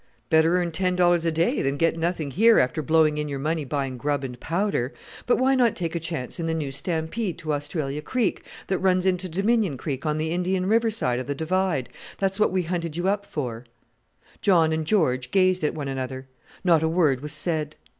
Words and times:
"Better 0.31 0.57
earn 0.57 0.71
ten 0.71 0.95
dollars 0.95 1.25
a 1.27 1.31
day 1.31 1.61
than 1.61 1.77
get 1.77 1.95
nothing 1.95 2.31
here 2.31 2.57
after 2.57 2.81
blowing 2.81 3.19
in 3.19 3.29
your 3.29 3.37
money 3.37 3.63
buying 3.63 3.99
grub 3.99 4.23
and 4.23 4.39
powder; 4.39 4.95
but 5.27 5.37
why 5.37 5.53
not 5.53 5.75
take 5.75 5.93
a 5.93 5.99
chance 5.99 6.39
in 6.39 6.47
the 6.47 6.55
new 6.55 6.71
stampede 6.71 7.37
to 7.37 7.53
Australia 7.53 8.01
Creek, 8.01 8.43
that 8.65 8.79
runs 8.79 9.05
into 9.05 9.29
Dominion 9.29 9.77
Creek 9.77 10.03
on 10.03 10.17
the 10.17 10.31
Indian 10.31 10.65
River 10.65 10.89
side 10.89 11.19
of 11.19 11.27
the 11.27 11.35
Divide? 11.35 11.87
That's 12.17 12.39
what 12.39 12.51
we 12.51 12.63
hunted 12.63 12.97
you 12.97 13.07
up 13.09 13.27
for." 13.27 13.67
John 14.41 14.73
and 14.73 14.87
George 14.87 15.29
gazed 15.29 15.63
at 15.63 15.75
one 15.75 15.87
another. 15.87 16.25
Not 16.63 16.81
a 16.81 16.87
word 16.89 17.21
was 17.21 17.31
said. 17.31 17.75